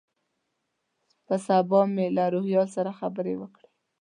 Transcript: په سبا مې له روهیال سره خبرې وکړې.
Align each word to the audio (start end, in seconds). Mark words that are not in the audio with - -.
په 1.25 1.35
سبا 1.45 1.79
مې 1.93 2.07
له 2.17 2.23
روهیال 2.33 2.67
سره 2.75 2.97
خبرې 2.99 3.33
وکړې. 3.37 3.67